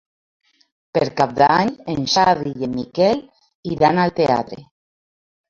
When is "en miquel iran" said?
2.69-4.03